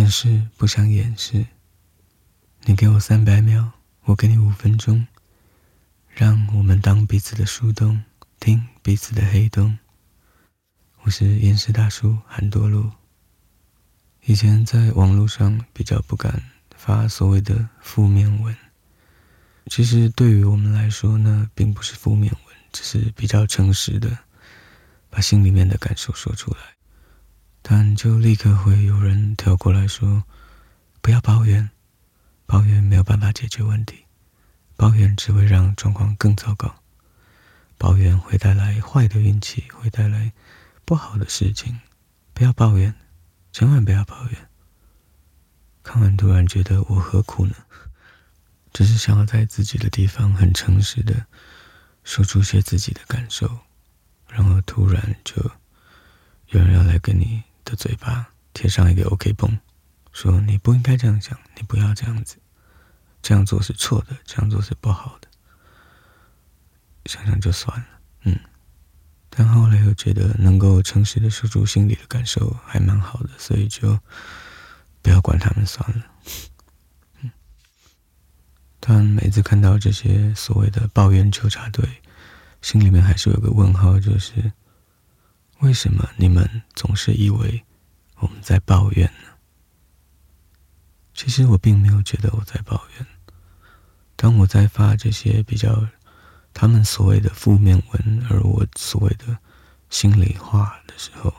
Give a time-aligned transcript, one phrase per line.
[0.00, 1.44] 掩饰不想掩饰。
[2.62, 3.70] 你给我三百秒，
[4.04, 5.06] 我给你五分钟，
[6.08, 8.02] 让我们当彼此的树洞，
[8.40, 9.78] 听彼此的黑洞。
[11.02, 12.90] 我是岩石大叔韩多路。
[14.24, 16.44] 以前在网络上比较不敢
[16.74, 18.56] 发所谓的负面文，
[19.66, 24.16] 其实对于我们来说呢，并不是负面文，只是比较诚实的
[25.10, 26.79] 把心里面的感受说出来。
[27.72, 30.24] 但就立刻会有人跳过来说
[31.00, 31.70] ：“不要抱怨，
[32.44, 34.06] 抱怨没有办法解决问题，
[34.74, 36.82] 抱怨只会让状况更糟糕，
[37.78, 40.32] 抱怨会带来坏的运气，会带来
[40.84, 41.78] 不好的事情。
[42.34, 42.92] 不要抱怨，
[43.52, 44.48] 千万不要抱怨。”
[45.84, 47.54] 看完突然觉得我何苦呢？
[48.72, 51.24] 只是想要在自己的地方很诚实的
[52.02, 53.60] 说出些自己的感受，
[54.26, 55.40] 然后突然就
[56.48, 57.44] 有人要来跟你。
[57.70, 59.58] 的嘴巴贴上一个 OK 绷，
[60.12, 62.36] 说你不应该这样想，你不要这样子，
[63.22, 65.28] 这样做是错的，这样做是不好的。
[67.06, 67.86] 想想就算了，
[68.24, 68.36] 嗯。
[69.28, 73.96] 但后来又觉得能够诚实的说出心里的感受还蛮好的，所以就
[75.00, 76.04] 不要管他们算了。
[77.22, 77.30] 嗯。
[78.80, 81.88] 但每次看到这些所谓的抱怨纠察队，
[82.60, 84.52] 心里面还是有个问号，就是。
[85.60, 87.64] 为什么你们总是以为
[88.16, 89.28] 我们在抱怨呢？
[91.12, 93.06] 其实我并没有觉得我在抱怨。
[94.16, 95.86] 当我在发这些比较
[96.54, 99.38] 他们所谓的负面文，而我所谓的
[99.90, 101.34] 心里话的时候，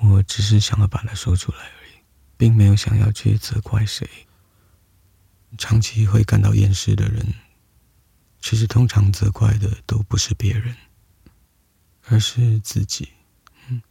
[0.00, 2.02] 我只是想要把它说出来而已，
[2.36, 4.08] 并没有想要去责怪谁。
[5.58, 7.34] 长期会感到厌世的人，
[8.40, 10.76] 其实通常责怪的都不是别人。
[12.08, 13.08] 而是自己，
[13.68, 13.82] 嗯，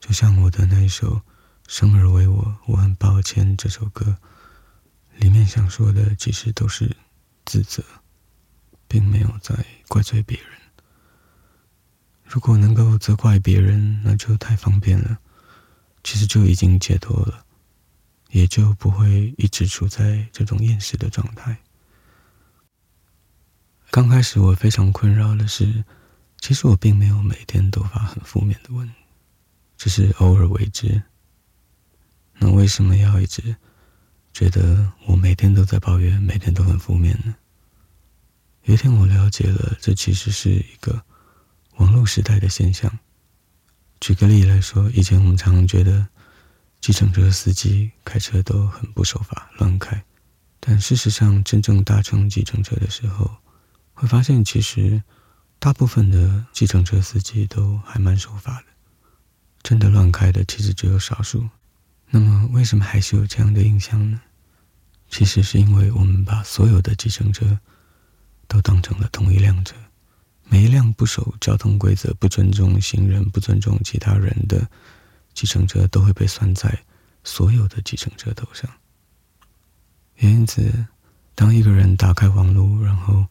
[0.00, 1.14] 就像我的那一首
[1.68, 3.56] 《生而为我》，我很抱歉。
[3.56, 4.18] 这首歌
[5.18, 6.96] 里面想说的，其实都是
[7.44, 7.84] 自责，
[8.88, 9.54] 并没有在
[9.86, 10.48] 怪罪别人。
[12.24, 15.18] 如果能够责怪别人，那就太方便了，
[16.02, 17.46] 其实就已经解脱了，
[18.30, 21.56] 也就不会一直处在这种厌世的状态。
[23.92, 25.84] 刚开始我非常困扰的是。
[26.40, 28.88] 其实我并没有每天都发很负面的文，
[29.76, 31.02] 只是偶尔为之。
[32.38, 33.56] 那为什么要一直
[34.32, 37.34] 觉得我每天都在抱怨，每天都很负面呢？
[38.62, 41.02] 有一天我了解了，这其实是一个
[41.76, 42.98] 网络时代的现象。
[44.00, 46.06] 举个例来说，以前我们常常觉得，
[46.80, 50.04] 计程车司机开车都很不守法，乱开。
[50.60, 53.36] 但事实上，真正搭乘计程车的时候，
[53.92, 55.02] 会发现其实。
[55.60, 58.66] 大部分的计程车司机都还蛮守法的，
[59.62, 61.48] 真的乱开的其实只有少数。
[62.10, 64.20] 那么，为什么还是有这样的印象呢？
[65.10, 67.58] 其实是因为我们把所有的计程车
[68.46, 69.74] 都当成了同一辆车，
[70.44, 74.64] 每一辆不守交通规则、不尊重行人、不尊重其他人的
[75.34, 76.84] 计程车都会被算在
[77.24, 78.70] 所有的计程车头上。
[80.18, 80.86] 也因此，
[81.34, 83.26] 当一个人打开网络，然后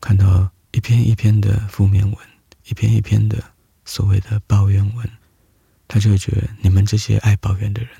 [0.00, 0.48] 看到。
[0.74, 2.18] 一篇一篇的负面文，
[2.64, 3.40] 一篇一篇的
[3.84, 5.08] 所谓的抱怨文，
[5.86, 7.90] 他就会觉得你们这些爱抱怨的人，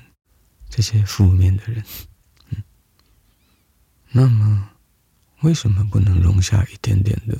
[0.69, 1.81] 这些负面的人，
[2.49, 2.61] 嗯，
[4.11, 4.71] 那么
[5.39, 7.39] 为什么不能容下一点点的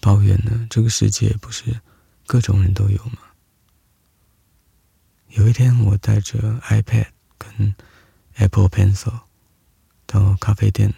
[0.00, 0.66] 抱怨呢？
[0.70, 1.82] 这个世界不是
[2.26, 3.18] 各种人都有吗？
[5.28, 7.74] 有一天，我带着 iPad 跟
[8.36, 9.20] Apple Pencil
[10.06, 10.94] 到咖啡店，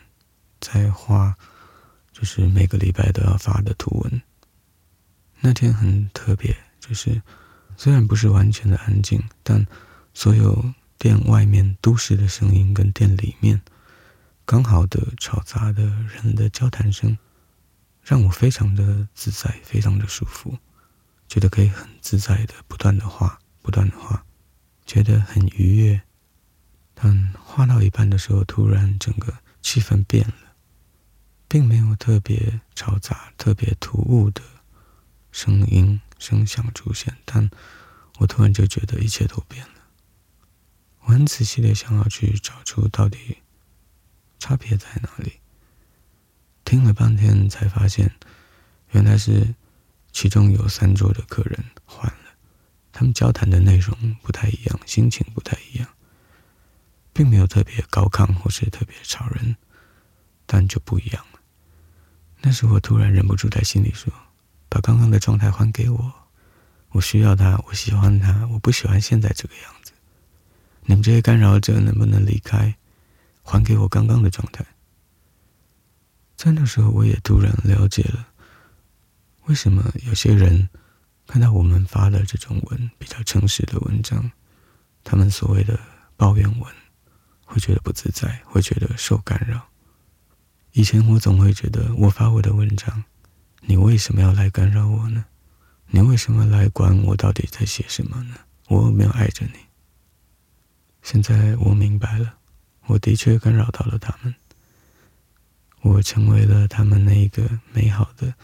[0.61, 1.35] 在画。
[2.17, 4.23] 就是每个礼拜都要发的图文。
[5.41, 7.21] 那天很特别，就是
[7.77, 9.67] 虽然不是完全的安静，但
[10.15, 13.61] 所有店外面都市的声音跟店里面
[14.47, 17.19] 刚好的嘈杂的人的交谈声，
[18.03, 20.57] 让我非常的自在，非常的舒服，
[21.29, 24.25] 觉得可以很自在的不断的画，不断的画，
[24.87, 26.01] 觉得很愉悦。
[26.95, 30.46] 但画到一半的时候，突然整个气氛变了。
[31.49, 34.43] 并没有特别嘈杂、特别突兀的
[35.31, 37.51] 声音声响出现，但
[38.19, 39.73] 我突然就觉得一切都变了。
[41.03, 43.39] 我很仔细的想要去找出到底
[44.39, 45.35] 差别在哪里，
[46.65, 48.13] 听了半天才发现，
[48.91, 49.55] 原来是
[50.11, 52.35] 其中有三桌的客人换了，
[52.91, 55.89] 他们交谈的内容不太一样，心情不太一样，
[57.13, 59.57] 并没有特别高亢或是特别吵人，
[60.45, 61.25] 但就不一样。
[62.41, 64.13] 那时我突然忍不住在心里说
[64.69, 66.13] ：“把刚刚的状态还给我，
[66.91, 69.93] 我需要他，我喜欢他，我不喜欢现在这个样子。”
[70.89, 72.77] 你们这些干扰者能不能离开，
[73.43, 74.65] 还给我刚刚的状态？
[76.37, 78.29] 在那时候，我也突然了解了，
[79.47, 80.69] 为什么有些人
[81.27, 84.31] 看到我们发的这种文比较诚实的文章，
[85.03, 85.81] 他们所谓的
[86.17, 86.75] 抱怨文，
[87.45, 89.67] 会觉得不自在，会觉得受干扰。
[90.77, 93.03] 以前我总会觉得，我发我的文章，
[93.63, 95.25] 你为什么要来干扰我呢？
[95.87, 98.37] 你为什么来管我到底在写什么呢？
[98.69, 99.53] 我没有爱着你？
[101.01, 102.35] 现在我明白了，
[102.89, 104.35] 我的确干扰到了他们。
[105.81, 108.35] 我成为了他们那一个美好的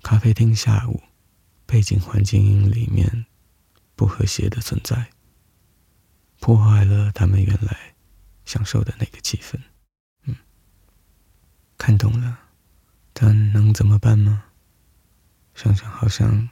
[0.00, 1.02] 咖啡厅下午
[1.66, 3.26] 背景环境音里面
[3.96, 5.10] 不和谐的存在，
[6.38, 7.94] 破坏了他们原来
[8.44, 9.58] 享受的那个气氛。
[11.76, 12.38] 看懂了，
[13.12, 14.44] 但能怎么办吗？
[15.54, 16.48] 想想好像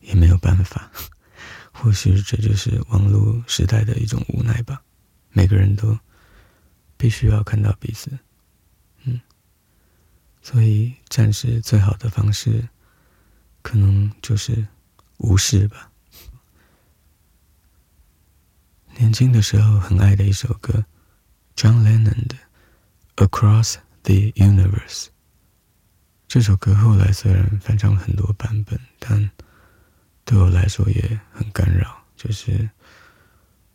[0.00, 0.90] 也没有办法。
[1.72, 4.82] 或许这就是网络时代的一种无奈吧。
[5.30, 5.98] 每个人都
[6.96, 8.18] 必须要看到彼此。
[9.04, 9.20] 嗯。
[10.42, 12.68] 所以，暂时最好的方式，
[13.62, 14.66] 可能就是
[15.16, 15.90] 无视吧。
[18.98, 20.84] 年轻的时候很爱的一首歌
[21.56, 22.36] ，John Lennon 的
[23.26, 25.04] 《Across the Universe》。
[26.28, 29.30] 这首歌后来虽然翻唱了很多版本，但
[30.24, 32.02] 对我来说也很干扰。
[32.16, 32.70] 就是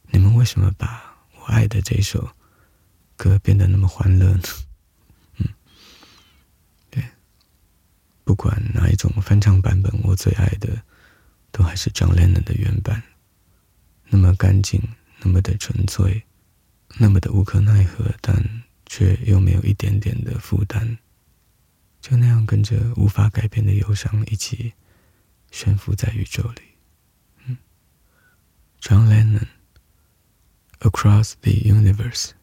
[0.10, 2.30] 你们为什么把我爱的这首
[3.16, 4.44] 歌变得那么欢乐呢？
[5.38, 5.48] 嗯，
[6.90, 7.04] 对
[8.24, 10.82] 不管哪一种翻唱版本，我最爱的
[11.52, 13.04] 都还是张靓颖的原版，
[14.08, 14.82] 那么干净，
[15.20, 16.24] 那么的纯粹，
[16.98, 20.98] 那么的无可奈何，但却又没有一点点的负担，
[22.02, 24.74] 就那样跟着无法改变的忧伤一起
[25.52, 26.62] 悬浮在宇宙里。
[27.46, 27.58] 嗯
[28.82, 29.08] ，John
[30.80, 32.37] Lennon，Across the Universe。